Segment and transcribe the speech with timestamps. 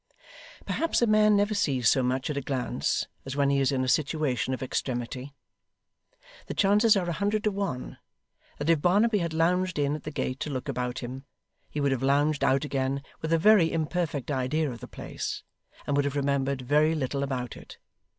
[0.65, 3.83] Perhaps a man never sees so much at a glance as when he is in
[3.83, 5.35] a situation of extremity.
[6.47, 7.99] The chances are a hundred to one,
[8.57, 11.25] that if Barnaby had lounged in at the gate to look about him,
[11.69, 15.43] he would have lounged out again with a very imperfect idea of the place,
[15.85, 17.77] and would have remembered very little about it.